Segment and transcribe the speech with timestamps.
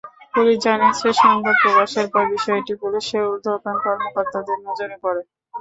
[0.33, 5.21] Police জানিয়েছে, সংবাদ প্রকাশের পর বিষয়টি পুলিশের ঊর্ধ্বতন কর্মকর্তাদের নজরে পড়ে।